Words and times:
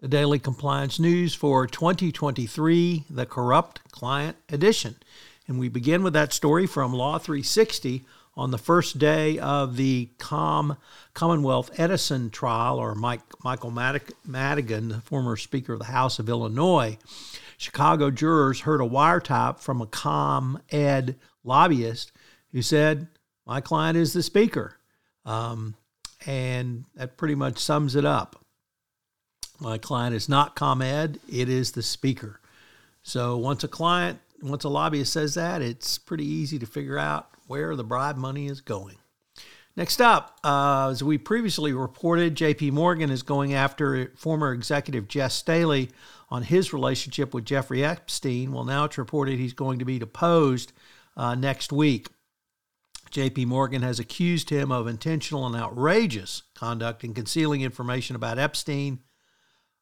The 0.00 0.08
Daily 0.08 0.38
Compliance 0.38 1.00
News 1.00 1.34
for 1.34 1.66
2023, 1.66 3.04
the 3.08 3.24
Corrupt 3.24 3.80
Client 3.90 4.36
Edition. 4.50 4.96
And 5.48 5.58
we 5.58 5.70
begin 5.70 6.02
with 6.02 6.12
that 6.12 6.34
story 6.34 6.66
from 6.66 6.92
Law 6.92 7.16
360 7.16 8.04
on 8.36 8.50
the 8.50 8.58
first 8.58 8.98
day 8.98 9.38
of 9.38 9.76
the 9.76 10.10
Com- 10.18 10.76
Commonwealth 11.14 11.70
Edison 11.80 12.28
trial, 12.28 12.78
or 12.78 12.94
Mike, 12.94 13.22
Michael 13.42 13.70
Madigan, 13.70 14.88
the 14.88 15.00
former 15.00 15.34
Speaker 15.38 15.72
of 15.72 15.78
the 15.78 15.86
House 15.86 16.18
of 16.18 16.28
Illinois. 16.28 16.98
Chicago 17.56 18.10
jurors 18.10 18.60
heard 18.60 18.82
a 18.82 18.88
wiretap 18.88 19.60
from 19.60 19.80
a 19.80 19.86
ComEd 19.86 21.16
lobbyist 21.42 22.12
who 22.52 22.60
said, 22.60 23.08
My 23.46 23.62
client 23.62 23.96
is 23.96 24.12
the 24.12 24.22
Speaker. 24.22 24.78
Um, 25.24 25.74
and 26.26 26.84
that 26.96 27.16
pretty 27.16 27.34
much 27.34 27.58
sums 27.58 27.96
it 27.96 28.04
up. 28.04 28.45
My 29.60 29.78
client 29.78 30.14
is 30.14 30.28
not 30.28 30.54
ComEd, 30.54 31.18
it 31.28 31.48
is 31.48 31.72
the 31.72 31.82
speaker. 31.82 32.40
So 33.02 33.36
once 33.36 33.64
a 33.64 33.68
client, 33.68 34.18
once 34.42 34.64
a 34.64 34.68
lobbyist 34.68 35.12
says 35.12 35.34
that, 35.34 35.62
it's 35.62 35.98
pretty 35.98 36.26
easy 36.26 36.58
to 36.58 36.66
figure 36.66 36.98
out 36.98 37.30
where 37.46 37.74
the 37.76 37.84
bribe 37.84 38.16
money 38.16 38.46
is 38.46 38.60
going. 38.60 38.96
Next 39.76 40.00
up, 40.00 40.38
uh, 40.42 40.88
as 40.90 41.02
we 41.02 41.18
previously 41.18 41.72
reported, 41.72 42.34
JP 42.34 42.72
Morgan 42.72 43.10
is 43.10 43.22
going 43.22 43.52
after 43.52 44.12
former 44.16 44.52
executive 44.52 45.14
Jes 45.14 45.34
Staley 45.34 45.90
on 46.30 46.42
his 46.42 46.72
relationship 46.72 47.34
with 47.34 47.44
Jeffrey 47.44 47.84
Epstein. 47.84 48.52
Well, 48.52 48.64
now 48.64 48.84
it's 48.84 48.98
reported 48.98 49.38
he's 49.38 49.52
going 49.52 49.78
to 49.78 49.84
be 49.84 49.98
deposed 49.98 50.72
uh, 51.16 51.34
next 51.34 51.72
week. 51.72 52.08
JP 53.10 53.46
Morgan 53.46 53.82
has 53.82 54.00
accused 54.00 54.50
him 54.50 54.72
of 54.72 54.86
intentional 54.86 55.46
and 55.46 55.54
outrageous 55.54 56.42
conduct 56.54 57.04
in 57.04 57.14
concealing 57.14 57.60
information 57.60 58.16
about 58.16 58.38
Epstein 58.38 59.00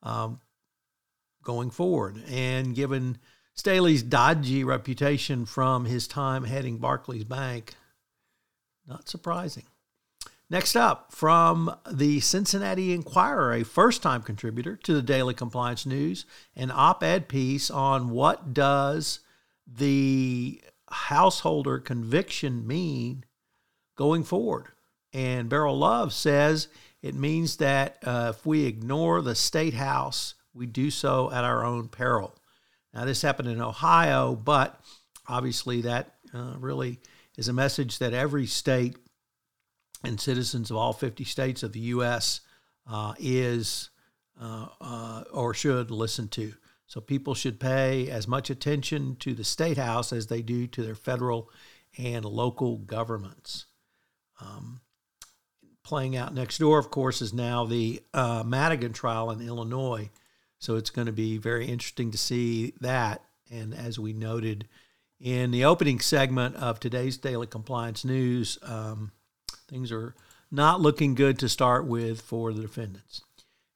um, 0.04 0.40
going 1.42 1.70
forward. 1.70 2.22
And 2.28 2.74
given 2.74 3.18
Staley's 3.54 4.02
dodgy 4.02 4.64
reputation 4.64 5.46
from 5.46 5.84
his 5.84 6.06
time 6.06 6.44
heading 6.44 6.78
Barclays 6.78 7.24
Bank, 7.24 7.74
not 8.86 9.08
surprising. 9.08 9.64
Next 10.50 10.76
up, 10.76 11.12
from 11.12 11.74
the 11.90 12.20
Cincinnati 12.20 12.92
Enquirer, 12.92 13.54
a 13.54 13.64
first 13.64 14.02
time 14.02 14.22
contributor 14.22 14.76
to 14.76 14.92
the 14.92 15.02
Daily 15.02 15.32
Compliance 15.32 15.86
News, 15.86 16.26
an 16.54 16.70
op 16.70 17.02
ed 17.02 17.28
piece 17.28 17.70
on 17.70 18.10
what 18.10 18.52
does 18.52 19.20
the 19.66 20.60
Householder 20.90 21.78
conviction 21.78 22.66
mean 22.66 23.24
going 23.96 24.22
forward. 24.22 24.68
And 25.14 25.48
Beryl 25.48 25.78
Love 25.78 26.12
says 26.12 26.68
it 27.00 27.14
means 27.14 27.56
that 27.58 27.98
uh, 28.04 28.32
if 28.34 28.44
we 28.44 28.66
ignore 28.66 29.22
the 29.22 29.34
state 29.34 29.74
house, 29.74 30.34
we 30.52 30.66
do 30.66 30.90
so 30.90 31.30
at 31.30 31.44
our 31.44 31.64
own 31.64 31.88
peril. 31.88 32.36
Now, 32.92 33.04
this 33.04 33.22
happened 33.22 33.48
in 33.48 33.60
Ohio, 33.60 34.34
but 34.34 34.80
obviously 35.28 35.82
that 35.82 36.14
uh, 36.34 36.54
really 36.58 37.00
is 37.36 37.48
a 37.48 37.52
message 37.52 37.98
that 37.98 38.12
every 38.12 38.46
state 38.46 38.96
and 40.02 40.20
citizens 40.20 40.70
of 40.70 40.76
all 40.76 40.92
50 40.92 41.24
states 41.24 41.62
of 41.62 41.72
the 41.72 41.80
U.S. 41.80 42.40
Uh, 42.86 43.14
is 43.18 43.90
uh, 44.40 44.66
uh, 44.80 45.24
or 45.32 45.54
should 45.54 45.90
listen 45.90 46.28
to. 46.28 46.52
So 46.86 47.00
people 47.00 47.34
should 47.34 47.58
pay 47.58 48.10
as 48.10 48.28
much 48.28 48.50
attention 48.50 49.16
to 49.20 49.32
the 49.32 49.44
state 49.44 49.78
house 49.78 50.12
as 50.12 50.26
they 50.26 50.42
do 50.42 50.66
to 50.68 50.82
their 50.82 50.94
federal 50.94 51.50
and 51.96 52.24
local 52.24 52.78
governments. 52.78 53.66
Um, 54.40 54.80
playing 55.84 56.16
out 56.16 56.34
next 56.34 56.58
door, 56.58 56.78
of 56.78 56.90
course, 56.90 57.22
is 57.22 57.32
now 57.32 57.64
the 57.64 58.02
uh, 58.12 58.42
Madigan 58.44 58.92
trial 58.92 59.30
in 59.30 59.46
Illinois. 59.46 60.10
So 60.58 60.76
it's 60.76 60.90
going 60.90 61.06
to 61.06 61.12
be 61.12 61.36
very 61.36 61.66
interesting 61.66 62.10
to 62.10 62.18
see 62.18 62.72
that. 62.80 63.22
And 63.50 63.74
as 63.74 63.98
we 63.98 64.14
noted 64.14 64.66
in 65.20 65.50
the 65.50 65.64
opening 65.64 66.00
segment 66.00 66.56
of 66.56 66.80
today's 66.80 67.18
Daily 67.18 67.46
Compliance 67.46 68.04
News, 68.04 68.58
um, 68.62 69.12
things 69.68 69.92
are 69.92 70.14
not 70.50 70.80
looking 70.80 71.14
good 71.14 71.38
to 71.40 71.48
start 71.48 71.86
with 71.86 72.20
for 72.20 72.52
the 72.52 72.62
defendants. 72.62 73.20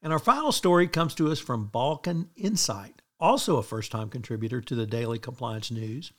And 0.02 0.12
our 0.12 0.18
final 0.18 0.52
story 0.52 0.88
comes 0.88 1.14
to 1.16 1.30
us 1.30 1.38
from 1.38 1.66
Balkan 1.66 2.30
Insight, 2.36 3.02
also 3.20 3.56
a 3.56 3.62
first 3.62 3.92
time 3.92 4.08
contributor 4.08 4.60
to 4.60 4.74
the 4.74 4.86
Daily 4.86 5.18
Compliance 5.18 5.70
News, 5.70 6.12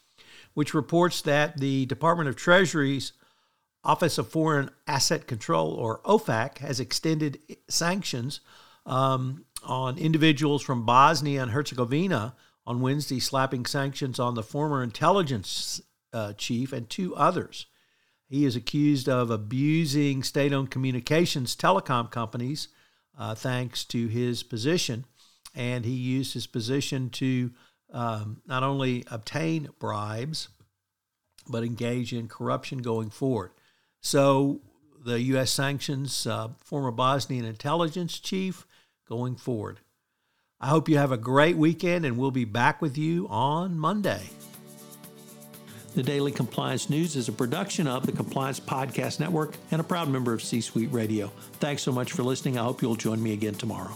which 0.54 0.74
reports 0.74 1.22
that 1.22 1.60
the 1.60 1.86
Department 1.86 2.30
of 2.30 2.36
Treasury's 2.36 3.14
Office 3.90 4.20
of 4.20 4.28
Foreign 4.28 4.70
Asset 4.86 5.26
Control, 5.26 5.74
or 5.74 6.02
OFAC, 6.02 6.60
has 6.60 6.80
extended 6.80 7.40
sanctions 7.68 8.40
um, 8.86 9.46
on 9.64 9.98
individuals 9.98 10.62
from 10.62 10.86
Bosnia 10.86 11.42
and 11.42 11.50
Herzegovina 11.50 12.36
on 12.68 12.82
Wednesday, 12.82 13.20
slapping 13.20 13.66
sanctions 13.66 14.20
on 14.20 14.36
the 14.36 14.44
former 14.44 14.84
intelligence 14.84 15.82
uh, 16.14 16.34
chief 16.34 16.72
and 16.72 16.88
two 16.88 17.16
others. 17.16 17.66
He 18.28 18.46
is 18.46 18.56
accused 18.56 19.10
of 19.10 19.32
abusing 19.32 20.22
state 20.22 20.54
owned 20.54 20.70
communications 20.70 21.56
telecom 21.56 22.12
companies 22.12 22.68
uh, 23.18 23.34
thanks 23.34 23.84
to 23.86 24.06
his 24.06 24.44
position. 24.44 25.06
And 25.56 25.84
he 25.84 25.94
used 25.94 26.36
his 26.36 26.46
position 26.46 27.10
to 27.10 27.50
um, 27.92 28.44
not 28.46 28.62
only 28.62 29.04
obtain 29.10 29.70
bribes, 29.80 30.50
but 31.50 31.64
engage 31.64 32.14
in 32.14 32.28
corruption 32.28 32.84
going 32.84 33.10
forward. 33.10 33.50
So 34.02 34.62
the 35.04 35.22
U.S. 35.22 35.52
sanctions 35.52 36.28
uh, 36.28 36.50
former 36.60 36.92
Bosnian 36.92 37.46
intelligence 37.46 38.20
chief 38.20 38.66
going 39.08 39.36
forward. 39.36 39.80
I 40.62 40.68
hope 40.68 40.90
you 40.90 40.98
have 40.98 41.12
a 41.12 41.18
great 41.18 41.56
weekend, 41.58 42.06
and 42.06 42.18
we'll 42.18 42.32
be 42.32 42.46
back 42.46 42.82
with 42.82 42.98
you 42.98 43.28
on 43.30 43.80
Monday. 43.80 44.30
The 45.96 46.04
Daily 46.04 46.32
Compliance 46.32 46.90
News 46.90 47.16
is 47.16 47.30
a 47.30 47.32
production 47.32 47.88
of 47.88 48.06
the 48.06 48.12
Compliance 48.12 48.60
Podcast 48.60 49.20
Network 49.20 49.56
and 49.72 49.82
a 49.82 49.84
proud 49.84 50.10
member 50.10 50.34
of 50.34 50.44
C 50.44 50.62
Suite 50.62 50.92
Radio. 50.92 51.32
Thanks 51.54 51.82
so 51.82 51.92
much 51.92 52.12
for 52.12 52.24
listening. 52.24 52.58
I 52.58 52.64
hope 52.64 52.82
you'll 52.82 52.96
join 52.96 53.24
me 53.24 53.34
again 53.34 53.56
tomorrow. 53.56 53.96